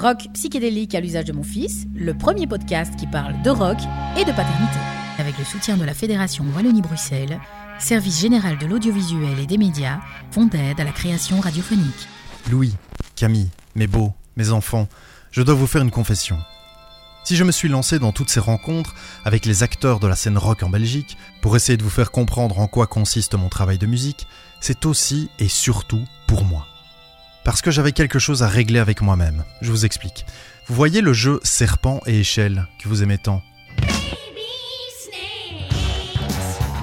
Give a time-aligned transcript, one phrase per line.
[0.00, 3.76] Rock psychédélique à l'usage de mon fils, le premier podcast qui parle de rock
[4.16, 4.78] et de paternité.
[5.18, 7.38] Avec le soutien de la Fédération Wallonie-Bruxelles,
[7.78, 10.00] Service général de l'audiovisuel et des médias,
[10.30, 12.08] font d'aide à la création radiophonique.
[12.50, 12.72] Louis,
[13.14, 14.88] Camille, mes beaux, mes enfants,
[15.32, 16.38] je dois vous faire une confession.
[17.24, 18.94] Si je me suis lancé dans toutes ces rencontres
[19.26, 22.58] avec les acteurs de la scène rock en Belgique pour essayer de vous faire comprendre
[22.58, 24.26] en quoi consiste mon travail de musique,
[24.62, 26.69] c'est aussi et surtout pour moi.
[27.44, 29.44] Parce que j'avais quelque chose à régler avec moi-même.
[29.62, 30.26] Je vous explique.
[30.66, 33.42] Vous voyez le jeu Serpent et Échelle que vous aimez tant?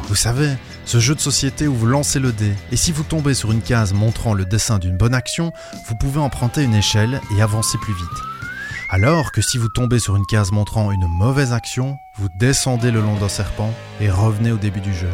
[0.07, 3.33] Vous savez, ce jeu de société où vous lancez le dé, et si vous tombez
[3.33, 5.51] sur une case montrant le dessin d'une bonne action,
[5.87, 8.07] vous pouvez emprunter une échelle et avancer plus vite.
[8.89, 13.01] Alors que si vous tombez sur une case montrant une mauvaise action, vous descendez le
[13.01, 15.09] long d'un serpent et revenez au début du jeu.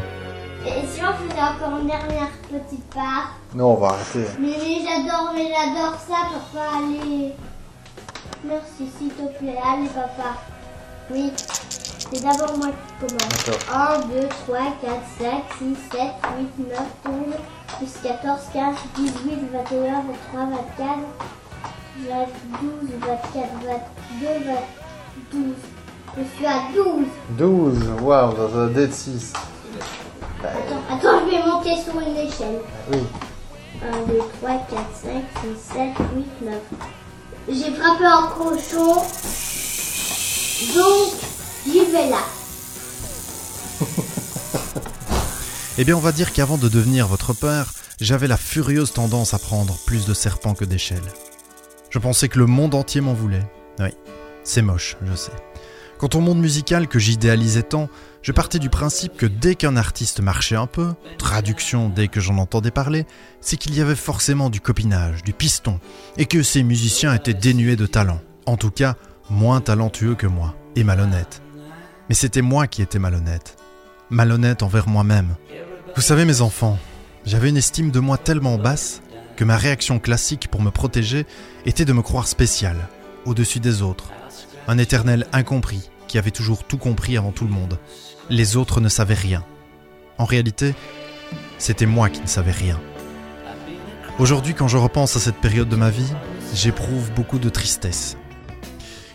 [1.29, 4.25] Faisait encore une dernière petite part Non, on va arrêter.
[4.39, 7.33] Mais, mais j'adore, mais j'adore ça, papa, allez.
[8.43, 10.37] Merci, s'il te plaît, allez, papa.
[11.11, 13.45] Oui, c'est d'abord moi qui commence.
[13.45, 13.75] D'accord.
[13.75, 16.01] 1, 2, 3, 4, 5, 6, 7,
[16.57, 17.13] 8, 9, 12,
[17.77, 20.45] plus 14, 15, 18, 21, 23,
[20.77, 20.99] 24,
[22.61, 23.49] 12, 24,
[24.21, 24.27] 22,
[25.31, 25.43] 12.
[26.17, 27.05] Je suis à 12.
[27.37, 29.33] 12, waouh, dans un dé de 6.
[30.43, 32.59] Attends, attends, je vais monter sur une échelle.
[32.91, 32.99] Oui.
[33.81, 35.77] 1, 2, 3, 4, 5, 6, 7,
[36.15, 36.55] 8, 9.
[37.49, 38.95] J'ai frappé un cochon.
[40.75, 41.13] Donc,
[41.65, 42.19] j'y vais là.
[45.79, 49.39] Eh bien, on va dire qu'avant de devenir votre père, j'avais la furieuse tendance à
[49.39, 51.01] prendre plus de serpents que d'échelles.
[51.89, 53.43] Je pensais que le monde entier m'en voulait.
[53.79, 53.89] Oui,
[54.43, 55.31] c'est moche, je sais.
[56.03, 57.87] Quant au monde musical que j'idéalisais tant,
[58.21, 62.39] je partais du principe que dès qu'un artiste marchait un peu, traduction dès que j'en
[62.39, 63.05] entendais parler,
[63.39, 65.79] c'est qu'il y avait forcément du copinage, du piston,
[66.17, 68.19] et que ces musiciens étaient dénués de talent.
[68.45, 68.97] En tout cas,
[69.29, 71.41] moins talentueux que moi, et malhonnêtes.
[72.09, 73.55] Mais c'était moi qui étais malhonnête.
[74.09, 75.37] Malhonnête envers moi-même.
[75.95, 76.79] Vous savez mes enfants,
[77.25, 79.01] j'avais une estime de moi tellement basse
[79.37, 81.25] que ma réaction classique pour me protéger
[81.65, 82.89] était de me croire spécial,
[83.23, 84.11] au-dessus des autres.
[84.67, 87.79] Un éternel incompris qui avait toujours tout compris avant tout le monde.
[88.29, 89.43] Les autres ne savaient rien.
[90.17, 90.75] En réalité,
[91.57, 92.79] c'était moi qui ne savais rien.
[94.19, 96.11] Aujourd'hui, quand je repense à cette période de ma vie,
[96.53, 98.15] j'éprouve beaucoup de tristesse.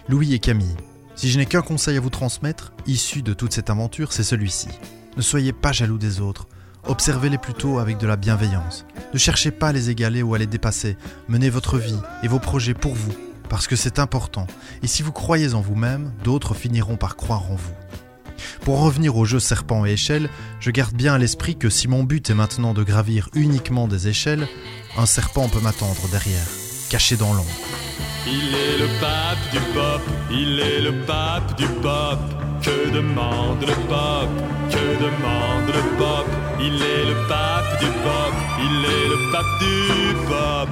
[0.08, 0.76] Louis et Camille,
[1.14, 4.68] si je n'ai qu'un conseil à vous transmettre, issu de toute cette aventure, c'est celui-ci.
[5.16, 6.46] Ne soyez pas jaloux des autres.
[6.84, 8.86] Observez-les plutôt avec de la bienveillance.
[9.12, 10.96] Ne cherchez pas à les égaler ou à les dépasser.
[11.28, 13.12] Menez votre vie et vos projets pour vous,
[13.48, 14.46] parce que c'est important.
[14.82, 17.74] Et si vous croyez en vous-même, d'autres finiront par croire en vous.
[18.62, 20.28] Pour revenir au jeu serpent et échelle,
[20.60, 24.08] je garde bien à l'esprit que si mon but est maintenant de gravir uniquement des
[24.08, 24.46] échelles,
[24.96, 26.46] un serpent peut m'attendre derrière,
[26.90, 27.50] caché dans l'ombre.
[28.26, 32.18] Il est le pape du pop, il est le pape du pop.
[32.62, 34.28] Que demande le pop,
[34.68, 36.26] que demande le pop?
[36.60, 40.68] Il est le pape du pop, il est le pape du pop.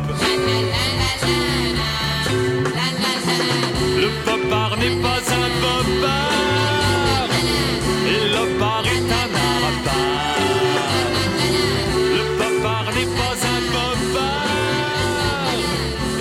[3.96, 7.30] Le popard n'est pas un popard,
[8.06, 9.26] et le bar est un.
[12.16, 14.46] Le popard n'est pas un popard,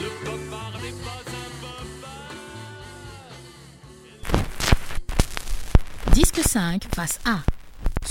[0.00, 2.34] Le popard n'est pas un popard.
[6.14, 7.38] Disque 5, face A.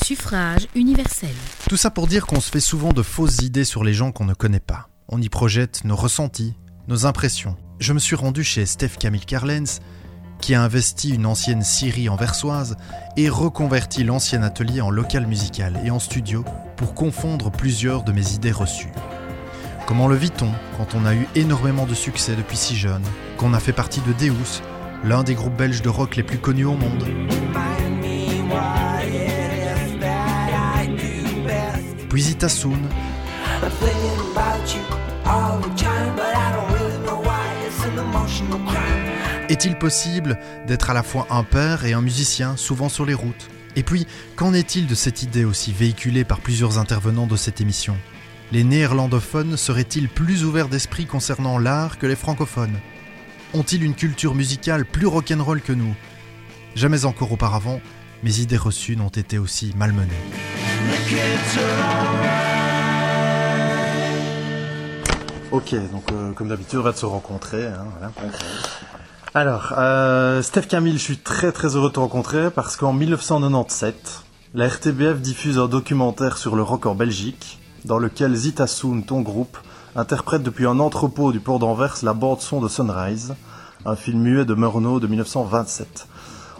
[0.03, 1.35] Suffrage universel.
[1.69, 4.25] Tout ça pour dire qu'on se fait souvent de fausses idées sur les gens qu'on
[4.25, 4.89] ne connaît pas.
[5.07, 6.55] On y projette nos ressentis,
[6.87, 7.55] nos impressions.
[7.79, 9.79] Je me suis rendu chez Steph Camille Carlens,
[10.41, 12.75] qui a investi une ancienne scierie anversoise
[13.15, 16.43] et reconverti l'ancien atelier en local musical et en studio
[16.75, 18.91] pour confondre plusieurs de mes idées reçues.
[19.85, 23.03] Comment le vit-on quand on a eu énormément de succès depuis si jeune,
[23.37, 24.63] qu'on a fait partie de Deus,
[25.03, 27.05] l'un des groupes belges de rock les plus connus au monde?
[32.09, 32.23] Puis
[39.49, 43.47] Est-il possible d'être à la fois un père et un musicien, souvent sur les routes?
[43.75, 44.05] Et puis,
[44.35, 47.95] qu'en est-il de cette idée aussi véhiculée par plusieurs intervenants de cette émission?
[48.51, 52.79] Les néerlandophones seraient-ils plus ouverts d'esprit concernant l'art que les francophones?
[53.53, 55.95] Ont-ils une culture musicale plus rock'n'roll que nous?
[56.75, 57.79] Jamais encore auparavant,
[58.23, 60.13] mes idées reçues n'ont été aussi malmenées.
[65.55, 67.67] Ok, donc euh, comme d'habitude, on va se rencontrer.
[67.67, 68.11] hein, voilà.
[69.33, 74.23] Alors, euh, Steph Camille, je suis très très heureux de te rencontrer parce qu'en 1997,
[74.53, 79.57] la RTBF diffuse un documentaire sur le rock en Belgique dans lequel Zitasoon, ton groupe,
[79.95, 83.33] interprète depuis un entrepôt du port d'Anvers la bande-son de Sunrise,
[83.85, 86.09] un film muet de Murnau de 1927.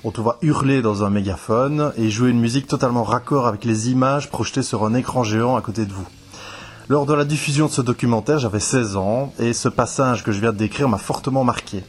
[0.05, 3.89] On te voit hurler dans un mégaphone et jouer une musique totalement raccord avec les
[3.89, 6.07] images projetées sur un écran géant à côté de vous.
[6.87, 10.39] Lors de la diffusion de ce documentaire, j'avais 16 ans et ce passage que je
[10.39, 11.83] viens de décrire m'a fortement marqué.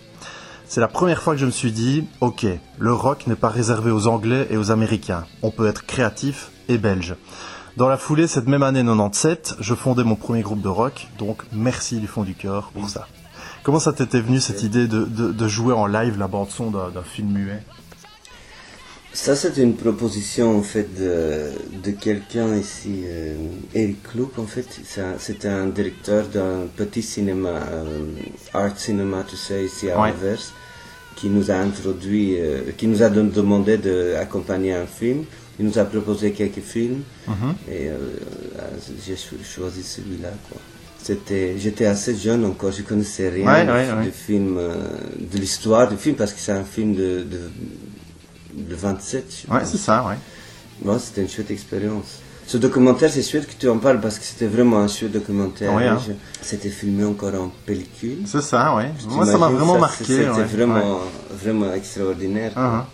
[0.69, 2.46] C'est la première fois que je me suis dit, ok,
[2.78, 5.25] le rock n'est pas réservé aux Anglais et aux Américains.
[5.43, 7.14] On peut être créatif et belge.
[7.76, 11.43] Dans la foulée, cette même année 97, je fondais mon premier groupe de rock, donc
[11.52, 13.06] merci du fond du cœur pour ça.
[13.62, 16.70] Comment ça t'était venu cette idée de, de- de jouer en live la bande son
[16.70, 17.62] d'un d'un film muet?
[19.17, 21.51] Ça, c'est une proposition en fait de,
[21.83, 23.35] de quelqu'un ici, euh,
[23.75, 24.67] Eric Kloop en fait.
[24.85, 28.05] C'est un- C'était un directeur d'un petit cinéma, euh,
[28.53, 30.11] art cinéma, tu sais, ici à Ouais.
[30.11, 30.43] Anvers,
[31.17, 35.25] qui nous a introduit, euh, qui nous a demandé d'accompagner un film.
[35.59, 37.55] Il nous a proposé quelques films Mhm.
[37.73, 37.89] et
[39.05, 40.33] j'ai cho- choisi celui-là.
[40.51, 40.61] quoi.
[41.03, 44.59] C'était, j'étais assez jeune encore, je connaissais rien Ouais, ouais, du film,
[45.33, 47.41] de l'histoire du film parce que c'est un film de, de,
[48.56, 49.44] de 27.
[49.47, 50.17] je Ouais, c'est ça, ouais.
[50.82, 52.20] Bon, c'était une chouette expérience.
[52.47, 55.75] Ce documentaire, c'est chouette que tu en parles parce que c'était vraiment un chouette documentaire.
[55.75, 55.99] Ouais, hein.
[56.41, 58.19] C'était filmé encore en pellicule.
[58.25, 58.91] C'est ça, ouais.
[59.08, 60.05] Moi, ça m'a vraiment ça, marqué.
[60.05, 60.44] C'était ouais.
[60.44, 61.00] vraiment,
[61.32, 62.53] vraiment extraordinaire.
[62.56, 62.85] Uh-huh.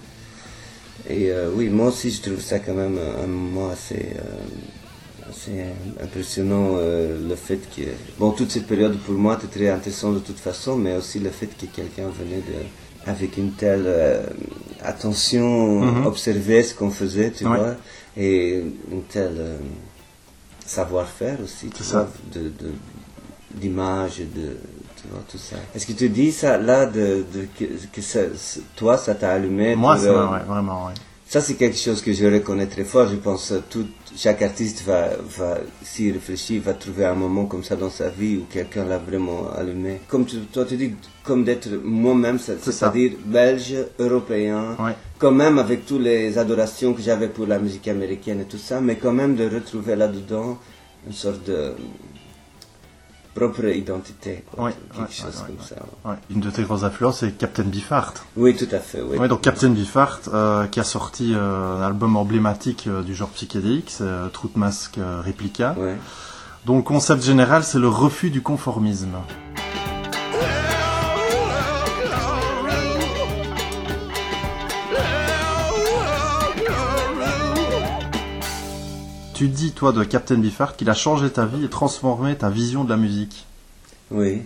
[1.11, 5.65] Et euh, oui, moi aussi, je trouve ça quand même un, moment assez, euh, assez
[6.03, 6.77] impressionnant.
[6.77, 7.83] euh, le fait que.
[8.19, 11.31] Bon, toute cette période pour moi était très intéressante de toute façon, mais aussi le
[11.31, 12.65] fait que quelqu'un venait de,
[13.07, 14.23] avec une telle euh,
[14.83, 16.07] attention, Mhm.
[16.07, 17.57] observer ce qu'on faisait, tu Ouais.
[17.59, 17.75] vois,
[18.17, 19.59] et une telle euh,
[20.67, 22.53] savoir-faire aussi, tu vois, de,
[23.55, 24.57] d'image, de,
[24.97, 25.57] tu vois, tout ça.
[25.75, 28.21] Est-ce que tu dis ça là, de, de, que, que ça,
[28.77, 30.95] toi, ça t'a allumé Moi, ça ouais, vraiment, ouais.
[31.33, 33.09] Ça, c'est quelque chose que je reconnais très fort.
[33.09, 35.09] Je pense que tout, chaque artiste va,
[35.39, 38.99] va s'y réfléchir, va trouver un moment comme ça dans sa vie où quelqu'un l'a
[38.99, 40.01] vraiment allumé.
[40.09, 40.93] Comme tu, toi, tu dis,
[41.25, 44.93] comme d'être moi-même, c'est-à-dire belge, européen, Ouais.
[45.19, 48.83] quand même avec toutes les adorations que j'avais pour la musique américaine et tout ça,
[48.83, 50.59] mais quand même de retrouver là-dedans
[51.07, 51.73] une sorte de
[53.35, 54.65] propre identité, quoi.
[54.65, 55.63] Ouais, quelque ouais, chose ouais, comme ouais.
[56.05, 56.09] ça.
[56.11, 56.17] Ouais.
[56.31, 58.25] Une de tes grosses influences, c'est Captain Beefheart.
[58.37, 59.17] Oui, tout à fait, oui.
[59.19, 63.31] Ouais, donc Captain Beefheart, euh, qui a sorti euh, un album emblématique euh, du genre
[63.31, 65.75] psychédélique, c'est euh, Truth Mask euh, Replica.
[65.79, 65.97] Ouais.
[66.67, 69.17] dont le concept général, c'est le refus du conformisme.
[79.43, 82.85] Tu dis, toi, de Captain Beefheart, qu'il a changé ta vie et transformé ta vision
[82.85, 83.45] de la musique.
[84.13, 84.43] Oui.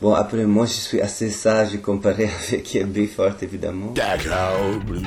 [0.00, 3.92] Bon, après, moi, je suis assez sage comparé avec Beefheart, évidemment.
[3.92, 5.02] Dachau blues,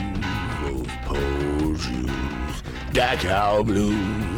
[0.61, 2.09] those poor Jews.
[2.93, 3.95] Dachau blues,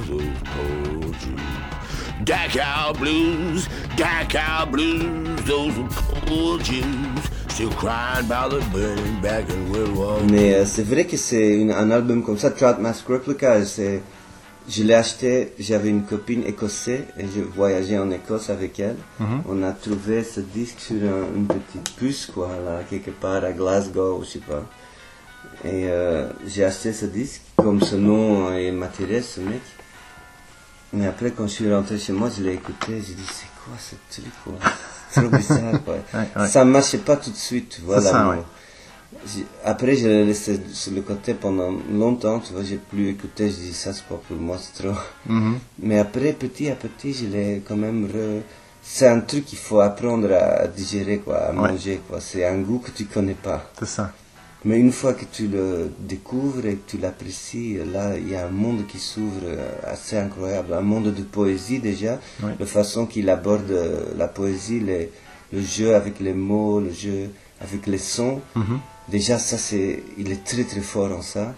[0.08, 2.24] those poor Jews.
[2.24, 3.68] Dachau blues,
[3.98, 5.74] Dachau blues, those
[6.28, 7.24] poor Jews.
[7.48, 11.68] Still crying about the burning back in World War Mais euh, c'est vrai que c'est
[11.74, 14.04] un album comme ça, Trout Mask Replica, c'est...
[14.70, 18.98] Je l'ai acheté, j'avais une copine écossaise et je voyageais en Écosse avec elle.
[19.50, 23.52] On a trouvé ce disque sur un- une petite puce, quoi, là, quelque part à
[23.52, 24.64] Glasgow, je sais pas.
[25.66, 29.62] Et euh, j'ai acheté ce disque, comme ce nom euh, m'attirait, ce mec.
[30.94, 33.74] Mais après, quand je suis rentré chez moi, je l'ai écouté, j'ai dit, c'est quoi
[33.80, 34.54] ce truc, quoi?
[35.10, 35.96] C'est trop bizarre, quoi.
[36.14, 36.48] Ouais, ouais.
[36.48, 38.12] Ça marchait pas tout de suite, ça.
[38.36, 38.44] J'ai-
[39.66, 43.56] Après, je l'ai laissé sur le côté pendant longtemps, tu vois, j'ai plus écouté, je
[43.56, 44.94] dis ça c'est pas pour moi, c'est trop.
[45.28, 45.58] Mhm.
[45.82, 48.42] Mais après, petit à petit, je l'ai quand même re...
[48.82, 51.72] C'est un truc qu'il faut apprendre à digérer, quoi, à Ouais.
[51.72, 52.20] manger, quoi.
[52.22, 53.70] C'est un goût que tu connais pas.
[53.78, 54.14] C'est ça.
[54.66, 58.46] Mais une fois que tu le découvres et que tu l'apprécies, là, il y a
[58.46, 60.74] un monde qui s'ouvre euh, assez incroyable.
[60.74, 62.20] Un monde de poésie déjà.
[62.44, 62.52] Oui.
[62.60, 65.12] La façon qu'il aborde euh, la poésie, les-
[65.54, 67.30] le jeu avec les mots, le jeu
[67.62, 68.42] avec les sons.
[68.56, 68.80] Mhm.
[69.10, 71.56] Déjà, ça, c'est, il est très très fort en ça.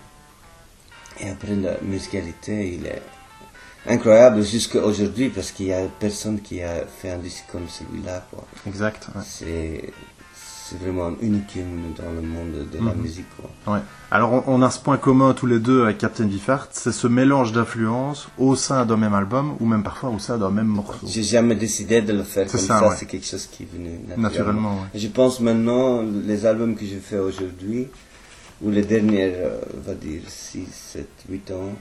[1.19, 3.01] Et après, la musicalité, il est
[3.85, 8.25] incroyable jusqu'à aujourd'hui parce qu'il y a personne qui a fait un disque comme celui-là,
[8.31, 8.45] quoi.
[8.67, 9.07] Exact.
[9.15, 9.21] ouais.
[9.25, 9.93] C'est,
[10.71, 11.63] c'est vraiment un unicum
[11.97, 13.01] dans le monde de la Mhm.
[13.01, 13.73] musique, quoi.
[13.75, 13.79] Ouais.
[14.09, 17.07] Alors on, on a ce point commun tous les deux avec Captain Beefheart, c'est ce
[17.07, 21.05] mélange d'influences au sein d'un même album ou même parfois au sein d'un même morceau.
[21.07, 22.95] J'ai jamais décidé de le faire C'est comme ça, ça, ouais.
[22.97, 24.21] c'est quelque chose qui est venu naturellement.
[24.29, 24.99] Naturellement, ouais.
[24.99, 27.87] Je pense maintenant, les albums que je fais aujourd'hui,
[28.61, 31.73] ou les dernières, euh, on va dire, 6, 7, 8 ans,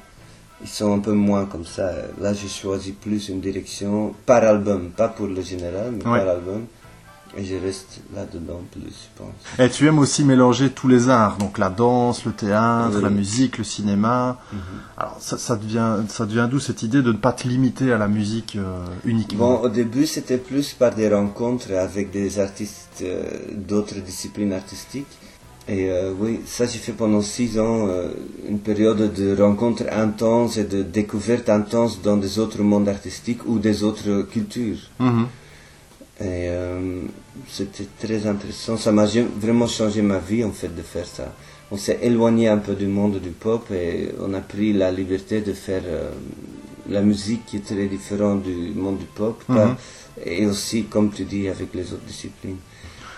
[0.63, 1.91] ils sont un peu moins comme ça.
[2.21, 6.19] Là, j'ai choisi plus une direction par album, pas pour le général, mais Ouais.
[6.21, 6.65] par album.
[7.39, 9.33] Et je reste là-dedans plus, je pense.
[9.59, 13.03] Et tu aimes aussi mélanger tous les arts, donc la danse, le théâtre, Oui.
[13.03, 14.39] la musique, le cinéma.
[14.97, 17.99] Alors ça, ça devient, ça devient d'où cette idée de ne pas te limiter à
[17.99, 19.59] la musique euh, uniquement?
[19.61, 23.23] Bon, au début, c'était plus par des rencontres avec des artistes euh,
[23.55, 25.07] d'autres disciplines artistiques.
[25.69, 27.87] Et euh, oui, ça j'ai fait pendant six ans,
[28.49, 33.61] une période de rencontres intenses et de découvertes intenses dans des autres mondes artistiques ou
[33.61, 34.79] des autres cultures.
[34.99, 35.27] Mhm.
[36.21, 37.03] Et euh,
[37.49, 38.77] c'était très intéressant.
[38.77, 39.07] Ça m'a
[39.39, 41.35] vraiment changé ma vie en fait de faire ça.
[41.71, 45.41] On s'est éloigné un peu du monde du pop et on a pris la liberté
[45.41, 46.11] de faire euh,
[46.89, 49.43] la musique qui est très différente du monde du pop.
[49.49, 49.57] Mhm.
[49.57, 49.77] pas-
[50.27, 52.57] Et aussi, comme tu dis, avec les autres disciplines.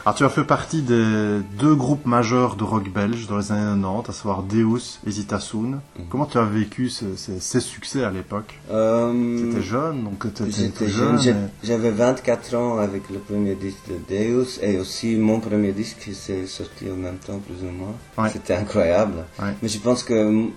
[0.05, 3.81] Alors tu as fait partie des deux groupes majeurs de rock belge dans les années
[3.81, 5.59] 90, à savoir Deus et Zitasun.
[5.97, 6.05] Mhm.
[6.11, 8.59] Comment tu as vécu ce- ces, ces succès à l'époque?
[8.73, 13.99] Euh, T'étais jeune, donc J'étais jeune, mais- j'avais 24 ans avec le premier disque de
[14.13, 17.95] Deus et aussi mon premier disque qui s'est sorti en même temps plus ou moins.
[18.19, 18.31] Ouais.
[18.33, 19.25] C'était incroyable.
[19.41, 19.55] Ouais.
[19.63, 20.51] Mais je pense que mm,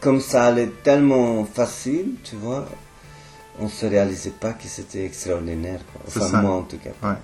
[0.00, 2.64] comme ça allait tellement facile, tu vois,
[3.60, 5.80] on se réalisait pas que c'était extraordinaire.
[5.92, 6.00] quoi.
[6.06, 6.90] Enfin moi en tout cas.
[7.06, 7.16] Ouais.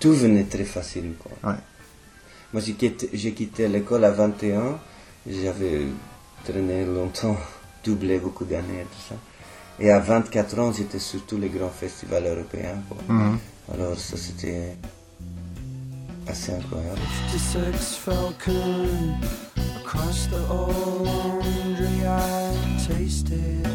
[0.00, 1.14] Tout venait très facile.
[1.18, 1.50] Quoi.
[1.50, 1.58] Ouais.
[2.52, 4.78] Moi j'ai quitté, l'école à 21,
[5.26, 5.82] j'avais
[6.44, 7.36] traîné longtemps,
[7.84, 9.14] doublé beaucoup d'années et tout ça.
[9.80, 12.78] Et à 24 ans, j'étais sur tous les grands festivals européens.
[12.88, 12.96] quoi.
[13.08, 13.38] Mhm.
[13.74, 14.76] Alors ça c'était
[16.26, 17.00] assez incroyable.
[17.32, 18.86] 56 Falcon
[19.84, 23.66] across the laundry I tasted.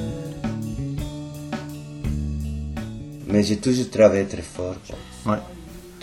[3.27, 4.75] Mais j'ai toujours travaillé très fort.
[4.87, 5.33] quoi.
[5.33, 5.39] Ouais.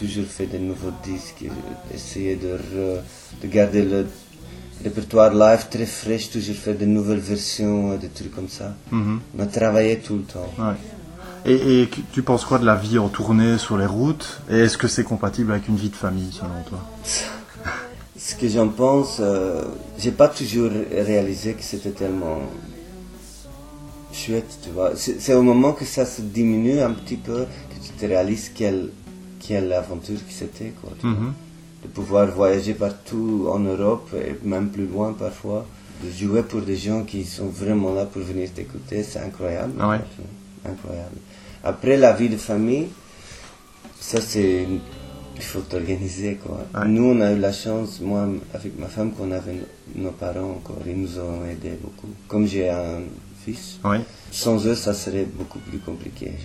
[0.00, 1.44] Toujours fait de nouveaux disques,
[1.94, 3.00] essayé de, re-
[3.42, 4.06] de garder le
[4.82, 8.74] répertoire live très fraîche, toujours fait de nouvelles versions, des trucs comme ça.
[8.90, 9.20] Mhm.
[9.36, 10.50] On a travaillé tout le temps.
[10.58, 10.74] Ouais.
[11.44, 14.40] Et, et tu- penses quoi de la vie en tournée sur les routes?
[14.50, 16.80] Et est-ce que c'est compatible avec une vie de famille, selon toi?
[18.16, 19.62] Ce que j'en pense, euh,
[19.98, 22.40] j'ai pas toujours réalisé que c'était tellement
[24.12, 24.92] chouette, tu vois.
[24.96, 28.90] C'est au moment que ça se diminue un petit peu que tu te réalises quelle,
[29.40, 30.92] quelle aventure que c'était, quoi.
[31.02, 31.32] Mhm.
[31.82, 35.66] De pouvoir voyager partout en Europe et même plus loin parfois.
[36.04, 39.74] De jouer pour des gens qui sont vraiment là pour venir t'écouter, c'est incroyable.
[39.80, 40.00] Ah ouais.
[40.64, 41.16] Incroyable.
[41.64, 42.88] Après, la vie de famille,
[43.98, 44.66] ça c'est
[45.36, 46.66] il faut t'organiser quoi.
[46.74, 46.86] Ouais.
[46.88, 50.50] Nous on a eu la chance, moi avec ma femme, qu'on avait no- nos parents
[50.58, 52.08] encore, ils nous ont aidés beaucoup.
[52.28, 53.00] Comme j'ai un
[53.44, 53.98] fils, Oui.
[54.30, 56.44] sans eux ça serait beaucoup plus compliqué je.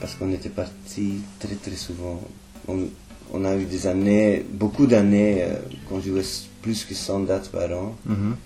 [0.00, 2.20] Parce qu'on était partis très très souvent.
[2.68, 2.78] On,
[3.32, 5.54] on a eu des années, beaucoup d'années euh,
[5.88, 6.22] qu'on jouait
[6.62, 7.94] plus que 100 dates par an.
[8.06, 8.36] Mhm.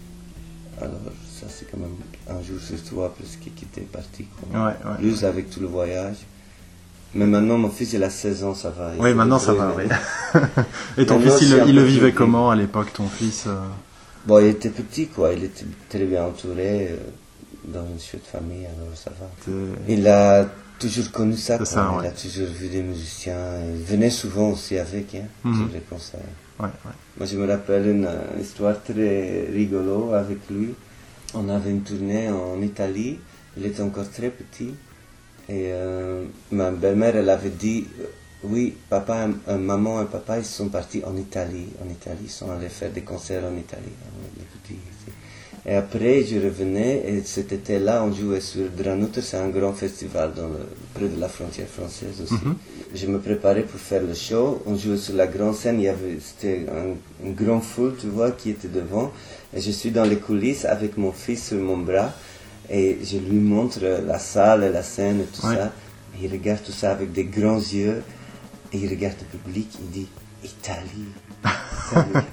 [0.80, 0.94] Alors
[1.40, 1.94] ça c'est quand même
[2.28, 4.24] un jour sur trois presque qui était parti.
[4.24, 4.60] Quoi.
[4.66, 4.96] Ouais, ouais.
[4.98, 6.16] Plus avec tout le voyage.
[7.14, 8.92] Mais maintenant mon fils il a 16 ans, ça va.
[8.96, 9.84] Il Oui, maintenant ça va, oui.
[10.98, 13.54] Et ton fils, il, le- il vivait plus- comment à l'époque, ton fils euh?
[14.26, 16.96] Bon, il était petit quoi, il était très bien entouré euh,
[17.68, 19.52] dans une chouette famille, alors ça va.
[19.88, 20.48] Il a
[20.84, 21.66] toujours connu ça, quoi.
[21.66, 22.08] Ça, il ouais.
[22.08, 23.42] a toujours vu des musiciens,
[23.76, 25.54] il venait souvent aussi avec, hein, Mhm.
[25.56, 26.20] sur les concerts.
[26.60, 26.96] Ouais, ouais.
[27.16, 30.70] Moi je me rappelle une, euh, histoire très rigolo avec lui.
[31.34, 33.18] On avait une tournée en Italie,
[33.56, 34.72] il était encore très petit.
[35.48, 38.04] Et euh, ma belle-mère, elle avait dit, euh,
[38.44, 41.68] oui, papa, euh, maman et papa, ils sont partis en Italie.
[41.84, 43.94] En Italie, ils sont allés faire des concerts en Italie.
[45.66, 50.34] Et après, je revenais, et cet été-là, on jouait sur Dranuter, c'est un grand festival
[50.34, 52.34] dans le- près de la frontière française aussi.
[52.94, 55.88] Je me préparais pour faire le show, on jouait sur la grande scène, il y
[55.88, 59.10] avait, c'était un, une grande foule, tu vois, qui était devant.
[59.56, 62.12] Et je suis dans les coulisses avec mon fils sur mon bras,
[62.68, 65.54] et je lui montre la salle et la scène et tout Ouais.
[65.56, 65.72] ça.
[66.20, 68.02] Et il regarde tout ça avec des grands yeux,
[68.70, 70.08] et il regarde le public, il dit,
[70.44, 71.08] Italie.
[71.90, 72.26] Italie.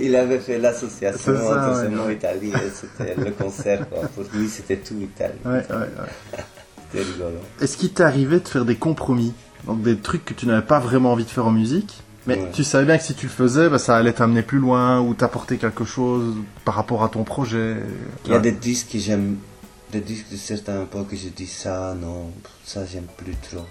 [0.00, 3.88] Il avait fait l'association entre ce mot Italie et c'était le concert.
[3.88, 4.08] Quoi.
[4.08, 5.34] Pour lui, c'était tout Italie.
[5.44, 6.38] Ouais, ouais, ouais.
[6.92, 7.36] C'était rigolo.
[7.60, 9.32] Est-ce qu'il t'est arrivé de faire des compromis?
[9.66, 12.48] Donc des trucs que tu n'avais pas vraiment envie de faire en musique, mais Ouais.
[12.52, 15.14] tu savais bien que si tu le faisais, bah, ça allait t'amener plus loin ou
[15.14, 17.76] t'apporter quelque chose par rapport à ton projet.
[18.24, 19.36] Il y a des disques que j'aime,
[19.92, 22.32] des disques de certains pas que je dis ça, non,
[22.64, 23.66] ça j'aime plus trop.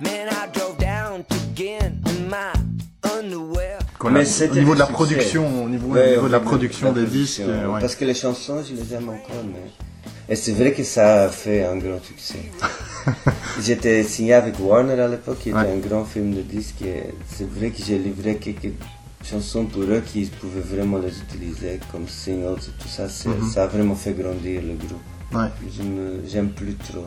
[0.00, 2.52] Man, I drove down to Ghent in my
[3.18, 3.78] underwear.
[4.02, 6.98] Quoi, Mais au niveau de la du production, au niveau, au de la production de
[7.00, 7.70] la des disques, production.
[7.70, 7.80] euh, ouais.
[7.80, 9.70] Parce que les chansons, je les aime encore, mais...
[10.28, 12.40] Et c'est vrai que ça a fait un grand succès.
[13.60, 15.72] J'étais signé avec Warner à l'époque, qui était Ouais.
[15.72, 16.84] un grand film de disques,
[17.28, 18.72] c'est vrai que j'ai livré quelques
[19.24, 23.04] chansons pour eux qui pouvaient vraiment les utiliser comme singles et tout ça.
[23.04, 23.50] Mhm.
[23.54, 25.00] Ça a vraiment fait grandir le groupe.
[25.32, 25.48] Ouais.
[26.28, 27.06] J'aime plus trop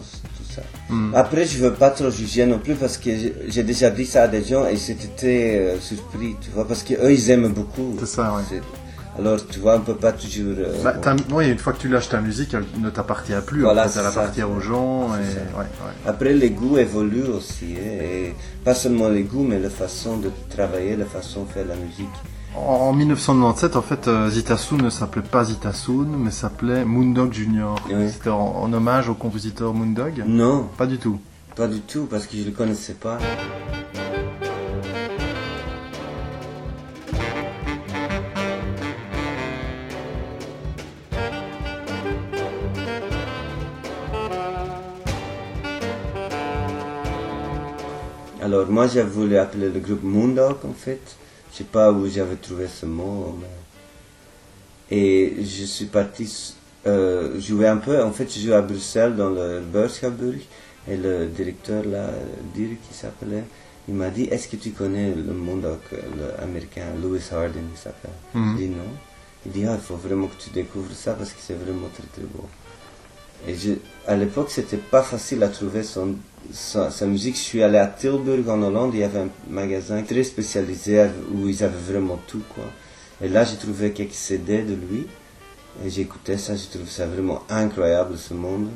[0.55, 0.62] ça.
[0.89, 1.13] Hmm.
[1.15, 3.09] Après, je veux pas trop juger non plus parce que
[3.50, 6.83] j'ai- déjà dit ça à des gens et j'étais très euh, surpris, tu vois, parce
[6.83, 7.95] que eux ils aiment beaucoup.
[8.00, 8.33] C'est ça.
[8.50, 8.62] C'est-
[9.17, 10.55] Alors, tu vois, on peut pas toujours.
[10.57, 11.15] euh, Bah, bon.
[11.38, 13.62] oui, une fois que tu lâches ta musique, elle ne t'appartient plus.
[13.62, 15.07] Voilà, en fait, elle appartient aux gens.
[15.13, 15.33] C'est Et...
[15.35, 15.57] ça.
[15.57, 15.93] Ouais, ouais.
[16.05, 18.33] Après, les goûts évoluent aussi, hein, et
[18.65, 22.17] pas seulement les goûts, mais la façon de travailler, la façon de faire la musique.
[22.55, 26.85] En, en 1997, en fait, euh, Zita Soon ne s'appelait pas Zita Soon, mais s'appelait
[26.85, 27.75] Moondog Junior.
[27.89, 28.09] Oui.
[28.12, 31.19] C'était en, en hommage au compositeur Moondog Non, Pas du tout.
[31.55, 33.17] pas du tout, parce que je le connaissais pas.
[48.41, 51.01] Alors moi j'ai voulu appeler le groupe Moondog en fait.
[51.55, 53.38] Je sais pas où j'avais trouvé ce mot.
[53.39, 56.53] mais- Et je suis parti
[56.85, 58.03] euh, jouer un peu.
[58.03, 60.39] En fait je joue à Bruxelles dans le Beurschaburg.
[60.88, 62.09] Et le directeur là,
[62.53, 63.43] Dirk qui s'appelait,
[63.88, 65.79] il m'a dit est-ce que tu connais le Moondog,
[66.39, 68.12] l'américain Louis Hardin il s'appelle?
[68.35, 68.51] Mhm.
[68.57, 68.91] Je dis non.
[69.47, 72.03] Il dit ah, il faut vraiment que tu découvres ça parce que c'est vraiment très
[72.13, 72.47] très beau.
[73.47, 73.71] Et je,
[74.05, 76.15] à l'époque, c'était pas facile à trouver son,
[76.52, 77.36] sa, sa musique.
[77.36, 81.48] Je suis allé à Tilburg en Hollande, il y avait un magasin très spécialisé où
[81.48, 82.66] ils avaient vraiment tout, quoi.
[83.22, 85.08] Et là, j'ai trouvé quelques CD de lui.
[85.86, 88.68] Et j'écoutais ça, je trouve ça vraiment incroyable, ce monde.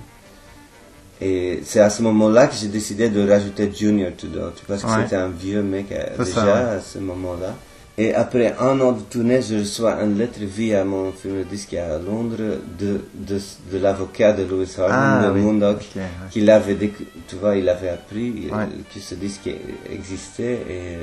[1.21, 4.87] Et c'est à ce moment-là que j'ai décidé de rajouter Junior tu vois, parce que
[4.87, 5.03] Ouais.
[5.03, 6.51] c'était un vieux mec euh, déjà ça, ouais.
[6.77, 7.55] à ce moment-là.
[8.01, 11.97] Et après un an de tournée, je reçois une lettre via mon film disque à
[11.99, 12.37] Londres
[12.79, 13.37] de, de,
[13.71, 15.41] de l'avocat de Louis Hardin, Ah, de oui.
[15.41, 16.01] Moondog, Ok, ouais.
[16.31, 18.67] qu'il avait, déc- tu vois, il avait appris Ouais.
[18.93, 19.49] que ce disque
[19.91, 20.97] existait et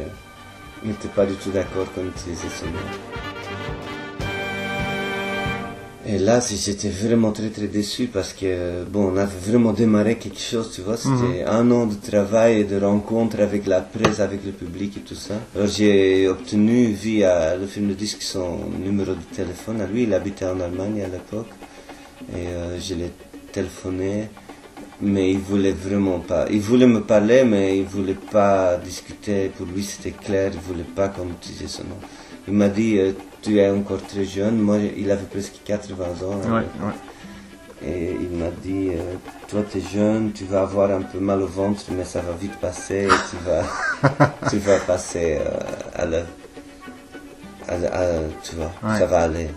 [0.84, 2.86] il n'était pas du tout d'accord qu'on utilisait ce nom.
[6.08, 10.38] Et là, j'étais vraiment très très déçu parce que, bon, on avait vraiment démarré quelque
[10.38, 14.44] chose, tu vois, c'était un an de travail et de rencontres avec la presse, avec
[14.44, 15.34] le public et tout ça.
[15.56, 20.14] Alors j'ai obtenu via le film de disque son numéro de téléphone à lui, il
[20.14, 21.50] habitait en Allemagne à l'époque,
[22.32, 23.10] et euh, je l'ai
[23.50, 24.28] téléphoné,
[25.00, 29.66] mais il voulait vraiment pas, il voulait me parler, mais il voulait pas discuter, pour
[29.66, 31.98] lui c'était clair, il voulait pas qu'on utilise son nom.
[32.48, 33.10] Il m'a dit, euh,
[33.46, 36.40] tu es encore très jeune, moi il avait presque 80 ans.
[36.44, 36.52] hein.
[36.52, 36.94] Ouais, ouais.
[37.88, 39.14] Et il m'a dit, euh,
[39.48, 42.32] toi tu es jeune, tu vas avoir un peu mal au ventre, mais ça va
[42.32, 43.64] vite passer, tu vas,
[44.50, 45.50] tu vas passer euh,
[45.94, 46.18] à la...
[47.68, 48.98] à la- à- tu vois, Ouais.
[48.98, 49.48] ça va aller.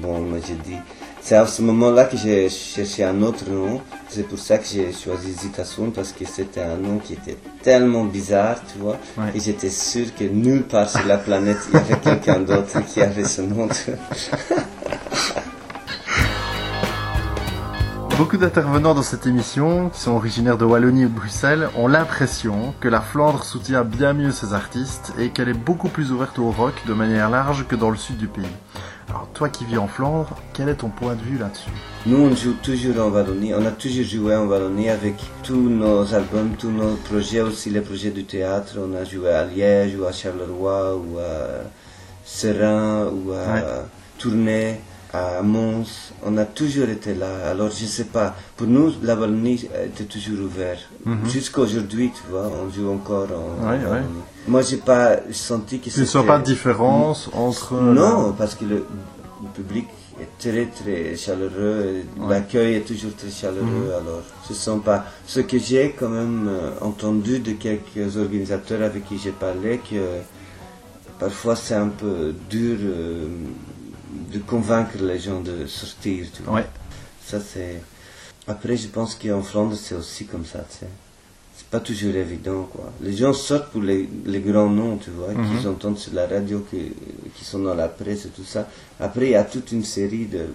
[0.00, 0.76] Bon, moi j'ai dit,
[1.24, 3.80] c'est à ce moment-là que j'ai cherché un autre nom.
[4.10, 7.38] C'est pour ça que j'ai choisi Zita Swan parce que c'était un nom qui était
[7.62, 8.98] tellement bizarre, tu vois.
[9.16, 9.32] Ouais.
[9.34, 13.00] Et j'étais sûr que nulle part sur la planète il y avait quelqu'un d'autre qui
[13.00, 13.68] avait ce nom.
[13.68, 14.58] tu vois.
[18.18, 22.72] Beaucoup d'intervenants dans cette émission, qui sont originaires de Wallonie ou de Bruxelles, ont l'impression
[22.80, 26.52] que la Flandre soutient bien mieux ses artistes et qu'elle est beaucoup plus ouverte au
[26.52, 28.46] rock de manière large que dans le sud du pays.
[29.08, 31.70] Alors toi qui vis en Flandre, quel est ton point de vue là-dessus
[32.06, 33.52] Nous, on joue toujours en Wallonie.
[33.54, 37.80] On a toujours joué en Wallonie avec tous nos albums, tous nos projets, aussi les
[37.82, 38.76] projets du théâtre.
[38.78, 41.64] On a joué à Liège ou à Charleroi ou à
[42.24, 43.62] Serein ou à Ouais.
[44.18, 44.80] Tournai,
[45.12, 46.12] à Mons.
[46.24, 47.50] On a toujours été là.
[47.50, 48.34] Alors, je sais pas.
[48.56, 50.88] Pour nous, la Wallonie était toujours ouverte.
[51.26, 53.78] Jusqu'à aujourd'hui, tu vois, on joue encore en, ouais.
[54.46, 57.74] Moi, j'ai pas senti que ne soit pas de différence entre...
[57.80, 58.86] non, parce que le,
[59.42, 59.86] le public
[60.20, 62.28] est très très chaleureux, Ouais.
[62.30, 65.06] l'accueil est toujours très chaleureux, alors je sens pas.
[65.26, 70.20] Ce que j'ai quand même euh, entendu de quelques organisateurs avec qui j'ai parlé, que
[71.18, 73.26] parfois c'est un peu dur euh,
[74.32, 76.54] de convaincre les gens de sortir, tu vois.
[76.56, 76.66] Ouais.
[77.26, 77.82] Ça c'est...
[78.46, 80.88] Après je pense qu'en Flandre c'est aussi comme ça, tu sais.
[81.56, 82.92] C'est pas toujours évident, quoi.
[83.00, 85.58] Les gens sortent pour les, les grands noms, tu vois, Mhm.
[85.58, 86.92] qu'ils entendent sur la radio, qui,
[87.34, 88.68] qui sont dans la presse et tout ça.
[88.98, 90.46] Après, il y a toute une série de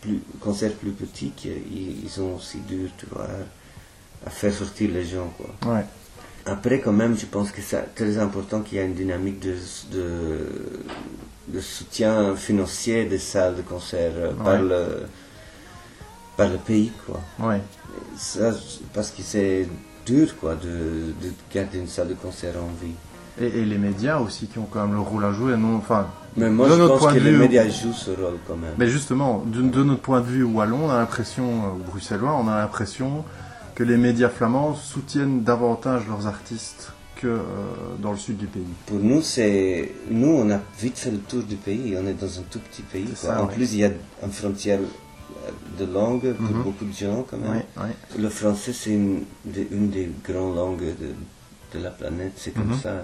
[0.00, 3.28] plus, concerts plus petits qui ils, ils sont aussi durs, tu vois,
[4.26, 5.74] à faire sortir les gens, quoi.
[5.74, 5.84] Ouais.
[6.44, 9.54] Après, quand même, je pense que c'est très important qu'il y ait une dynamique de,
[9.92, 10.46] de,
[11.48, 15.04] de soutien financier des salles de concert euh, par, le,
[16.36, 17.20] par le pays, quoi.
[17.38, 17.60] Ouais.
[18.16, 18.50] Ça,
[18.92, 19.68] parce que c'est
[20.06, 20.68] dur, quoi, de,
[21.26, 22.92] de garder une salle de concert en vie.
[23.40, 26.06] Et, et les médias aussi qui ont quand même le rôle à jouer, non Enfin,
[26.36, 28.36] Mais moi, de je notre pense point que de les vue, médias jouent ce rôle,
[28.46, 28.74] quand même.
[28.78, 32.46] Mais justement, de, de notre point de vue wallon, on a l'impression, euh, bruxellois, on
[32.48, 33.24] a l'impression
[33.74, 37.38] que les médias flamands soutiennent davantage leurs artistes que euh,
[38.00, 38.66] dans le sud du pays.
[38.86, 41.96] Pour nous, c'est nous, on a vite fait le tour du pays.
[41.98, 43.08] On est dans un tout petit pays.
[43.14, 43.54] Ça, en ouais.
[43.54, 43.90] plus, il y a
[44.22, 44.80] une frontière
[45.78, 46.62] de langue pour Mhm.
[46.62, 47.62] beaucoup de gens quand même.
[47.76, 48.20] Oui, oui.
[48.22, 52.68] Le français, c'est une, des- une des grandes langues de, de la planète, c'est comme
[52.70, 52.78] Mhm.
[52.82, 53.02] ça.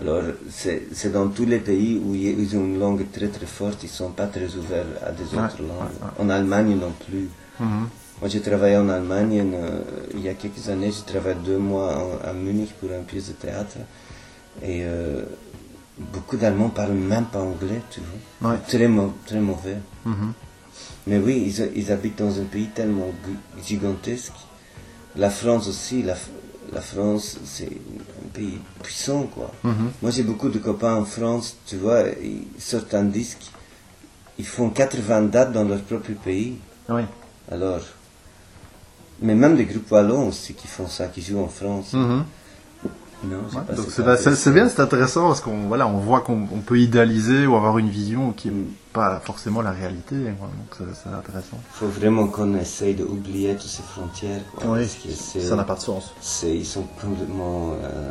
[0.00, 3.86] Alors, c'est dans tous les pays où ils ont une langue très très forte, ils
[3.86, 5.94] ne sont pas très ouverts à des Ouais, autres langues.
[6.02, 6.24] ouais, ouais.
[6.24, 7.28] En Allemagne non plus.
[7.60, 7.86] Mhm.
[8.20, 9.82] Moi, j'ai travaillé en Allemagne euh,
[10.14, 10.90] il y a quelques années.
[10.90, 13.76] J'ai travaillé deux mois en- à Munich pour une pièce de théâtre.
[14.62, 15.24] Et euh,
[16.12, 18.00] beaucoup d'Allemands parlent même pas anglais, tu
[18.40, 18.56] vois.
[18.66, 18.88] Très,
[19.26, 19.76] très mauvais.
[21.06, 23.10] Mais oui, ils, ils habitent dans un pays tellement
[23.64, 24.32] gigantesque.
[25.16, 26.16] La France aussi, la,
[26.72, 29.52] la France, c'est un pays puissant, quoi.
[29.62, 29.90] Mhm.
[30.02, 33.42] Moi, j'ai beaucoup de copains en France, tu vois, ils sortent un disque,
[34.38, 36.56] ils font 80 dates dans leur propre pays.
[36.88, 37.02] Oui.
[37.50, 37.82] Alors,
[39.20, 41.92] mais même des groupes wallons aussi qui font ça, qui jouent en France.
[41.92, 42.24] Mhm.
[43.28, 43.86] Non, j'ai Ouais, pas donc
[44.36, 47.78] c'est bien, c'est intéressant parce qu'on voilà, on voit qu'on on peut idéaliser ou avoir
[47.78, 48.66] une vision qui n'est Mm.
[48.92, 50.14] pas forcément la réalité.
[50.38, 50.48] quoi.
[50.48, 51.58] Donc c'est intéressant.
[51.72, 54.40] Il faut vraiment qu'on essaye d'oublier toutes ces frontières.
[54.56, 56.12] Quoi, parce que c'est- ça n'a pas de sens.
[56.20, 57.72] c'est- Ils sont complètement.
[57.82, 58.10] euh,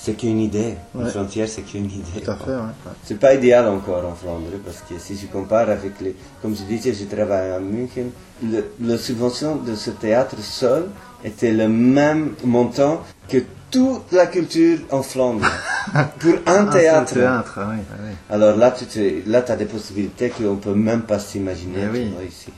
[0.00, 0.74] c'est qu'une idée.
[0.94, 1.10] Une Ouais.
[1.10, 2.20] frontière, c'est qu'une idée.
[2.24, 2.44] Tout à quoi.
[2.46, 2.56] fait, ouais.
[2.58, 2.92] ouais.
[3.04, 6.14] C'est pas idéal encore en Flandre parce que si je compare avec les.
[6.42, 8.10] Comme je disais, je travaille à München.
[8.42, 10.88] Le, la subvention de ce théâtre seul
[11.24, 13.38] était le même montant que
[13.70, 15.44] toute la culture en Flandre.
[16.18, 17.14] pour un théâtre.
[17.14, 18.10] théâtre, oui, oui.
[18.30, 22.12] Alors là, tu te- là, as des possibilités qu'on peut même pas s'imaginer Eh oui.
[22.28, 22.48] ici.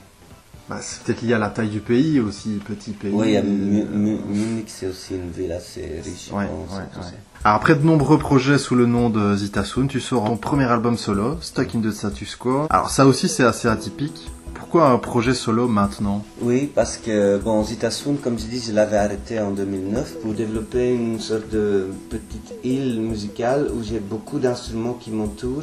[0.68, 3.10] Bah, c'est peut-être lié à la taille du pays aussi, petit pays.
[3.14, 6.30] Oui, Euh, Mu- Mu- Munich, c'est aussi une ville assez riche.
[6.30, 7.04] Ouais, pense, ouais, et tout ouais.
[7.06, 7.12] ça.
[7.44, 10.98] Alors, après de nombreux projets sous le nom de Zitasun, tu sors ton premier album
[10.98, 12.66] solo, Stuck in the Status Quo.
[12.68, 14.28] Alors ça aussi c'est assez atypique.
[14.70, 16.22] Pourquoi un projet solo maintenant?
[16.42, 20.92] Oui, parce que, bon, Zitasun, comme je dis, je l'avais arrêté en 2009 pour développer
[20.92, 25.62] une sorte de petite île musicale où j'ai beaucoup d'instruments qui m'entourent,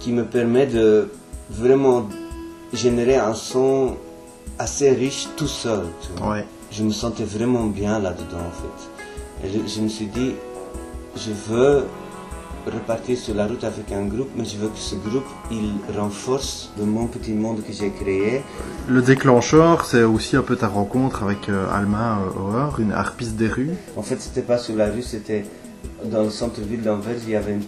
[0.00, 1.08] qui me permet de
[1.50, 2.08] vraiment
[2.72, 3.94] générer un son
[4.58, 5.84] assez riche tout seul.
[6.00, 6.32] Tu vois.
[6.32, 6.46] Ouais.
[6.72, 9.46] Je me sentais vraiment bien là-dedans, en fait.
[9.46, 10.32] Et je, je me suis dit,
[11.14, 11.84] je veux
[12.70, 16.70] repartir sur la route avec un groupe, mais je veux que ce groupe, il renforce
[16.78, 18.42] de mon petit monde que j'ai créé.
[18.88, 23.36] Le déclencheur, c'est aussi un peu ta rencontre avec euh, Alma euh, Auer, une harpiste
[23.36, 23.74] des rues.
[23.96, 25.44] En fait, c'était pas sur la rue, c'était
[26.04, 27.16] dans le centre-ville d'Anvers.
[27.24, 27.64] Il y avait une,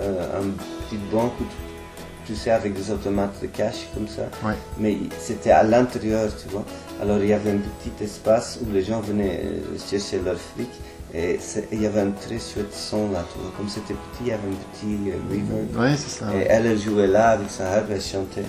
[0.00, 0.44] euh, un
[0.88, 4.22] petit banc où tu, tu sais, avec des automates de cash comme ça.
[4.46, 4.54] Ouais.
[4.78, 6.64] Mais c'était à l'intérieur, tu vois.
[7.02, 10.70] Alors il y avait un petit espace où les gens venaient euh, chercher leur fric.
[11.16, 11.38] Et
[11.70, 13.52] il y avait un très chouette son là, tu vois.
[13.56, 15.76] Comme c'était petit, il y avait un petit euh, reverb.
[15.78, 16.26] Ouais, c'est ça.
[16.34, 18.42] Et elle, elle jouait là avec sa harpe, elle chantait.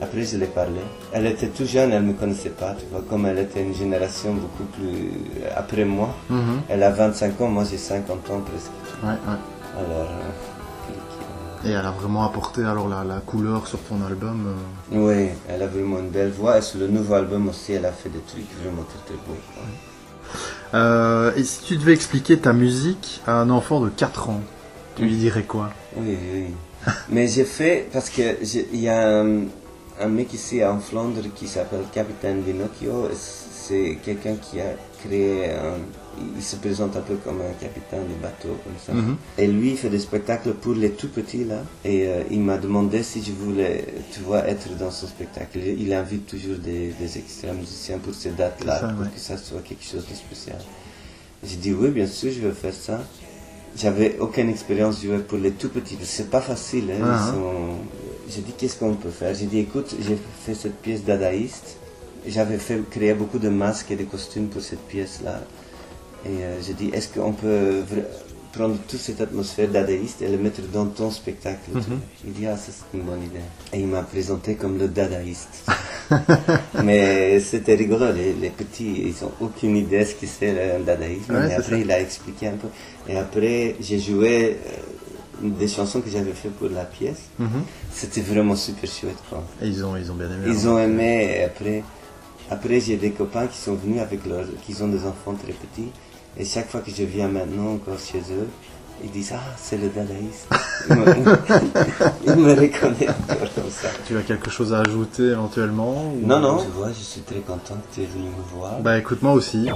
[0.00, 0.80] Après, je l'ai parlé.
[1.12, 3.02] Elle était tout jeune, elle ne me connaissait pas, tu vois.
[3.08, 5.10] Comme elle était une génération beaucoup plus
[5.42, 6.14] euh, après moi.
[6.30, 6.62] Mhm.
[6.68, 8.70] Elle a 25 ans, moi j'ai 50 ans presque.
[9.02, 9.38] Ouais, ouais.
[9.76, 10.30] Alors, euh,
[11.66, 14.54] Et elle a vraiment apporté alors la, la couleur sur ton album.
[14.92, 14.98] euh.
[14.98, 16.58] oui, elle a vraiment une belle voix.
[16.58, 19.38] Et sur le nouveau album aussi, elle a fait des trucs vraiment très très beaux.
[20.74, 24.40] Euh, et si tu devais expliquer ta musique à un enfant de 4 ans,
[24.96, 25.70] tu lui dirais quoi?
[25.96, 26.46] Oui, oui.
[27.08, 29.44] Mais j'ai fait, parce que j'ai- il y a un,
[30.00, 33.06] un mec ici en Flandre qui s'appelle Capitaine Pinocchio.
[33.10, 35.78] et C'est quelqu'un qui a créé un.
[36.36, 38.92] Il se présente un peu comme un capitaine de bateau, comme ça.
[38.92, 39.16] Mhm.
[39.38, 41.62] Et lui, il fait des spectacles pour les tout petits, là.
[41.84, 45.58] Et euh, il m'a demandé si je voulais, tu vois, être dans son spectacle.
[45.58, 49.10] Il invite toujours des, des extra musiciens pour ces dates-là, pour ouais.
[49.14, 50.58] que ça soit quelque chose de spécial.
[51.42, 53.00] J'ai dit oui, bien sûr, je vais faire ça.
[53.76, 55.98] J'avais aucune expérience jouer pour les tout petits.
[56.02, 56.90] C'est pas facile.
[56.92, 57.32] Hein, Ah, hein.
[57.32, 59.34] sont- J'ai dit qu'est-ce qu'on peut faire?
[59.34, 61.76] J'ai dit écoute, j'ai fait cette pièce dadaïste.
[62.26, 65.42] J'avais fait créer beaucoup de masques et de costumes pour cette pièce-là.
[66.26, 67.82] Et euh, j'ai dit est-ce qu'on peut
[68.52, 71.98] prendre toute cette atmosphère dadaïste et le mettre dans ton spectacle tu vois.
[72.24, 73.40] Il dit ah ça c'est une bonne idée.
[73.72, 75.66] Et il m'a présenté comme le dadaïste.
[76.84, 81.32] Mais c'était rigolo, les, les petits, ils ont aucune idée ce que c'est un dadaïsme.
[81.34, 81.76] Ouais, Mais après, ça.
[81.78, 82.68] il a expliqué un peu.
[83.08, 87.22] Et après, j'ai joué euh, des chansons que j'avais fait pour la pièce.
[87.38, 87.48] Mhm.
[87.92, 89.42] C'était vraiment super chouette, quoi.
[89.62, 90.44] Et ils ont, ils ont bien aimé.
[90.46, 90.74] Ils alors.
[90.74, 91.82] ont aimé, et après,
[92.50, 95.88] après j'ai des copains qui sont venus avec leurs, qui ont des enfants très petits.
[96.38, 98.48] Et chaque fois que je viens maintenant encore chez eux,
[99.02, 100.48] ils disent Ah, c'est le dadaïste.
[100.90, 101.04] Ils me,
[102.26, 103.88] ils me reconnaissent encore comme ça.
[104.06, 107.40] Tu as quelque chose à ajouter éventuellement ou- Non, non, tu vois, je suis très
[107.40, 108.80] content que tu es venu me voir.
[108.80, 109.68] Bah écoute, moi aussi.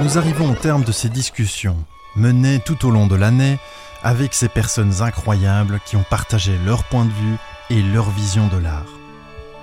[0.00, 1.76] Nous arrivons au terme de ces discussions,
[2.16, 3.58] menées tout au long de l'année,
[4.02, 7.36] avec ces personnes incroyables qui ont partagé leur point de vue
[7.70, 8.86] et leur vision de l'art.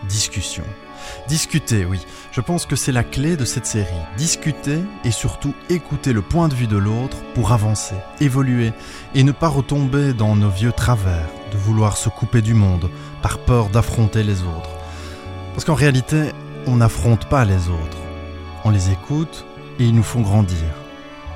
[0.07, 0.63] Discussion.
[1.27, 1.99] Discuter, oui.
[2.31, 3.87] Je pense que c'est la clé de cette série.
[4.17, 8.73] Discuter et surtout écouter le point de vue de l'autre pour avancer, évoluer
[9.15, 12.89] et ne pas retomber dans nos vieux travers, de vouloir se couper du monde
[13.21, 14.69] par peur d'affronter les autres.
[15.53, 16.31] Parce qu'en réalité,
[16.67, 17.97] on n'affronte pas les autres.
[18.63, 19.45] On les écoute
[19.79, 20.57] et ils nous font grandir.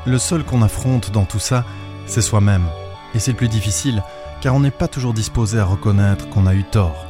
[0.05, 1.65] Le seul qu'on affronte dans tout ça,
[2.05, 2.65] c'est soi-même.
[3.15, 4.03] Et c'est le plus difficile,
[4.41, 7.05] car on n'est pas toujours disposé à reconnaître qu'on a eu tort.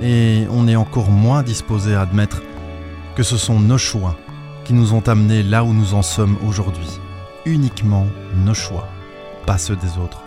[0.00, 2.42] Et on est encore moins disposé à admettre
[3.16, 4.16] que ce sont nos choix
[4.64, 6.88] qui nous ont amenés là où nous en sommes aujourd'hui.
[7.46, 8.06] Uniquement
[8.44, 8.88] nos choix,
[9.46, 10.22] pas ceux des autres.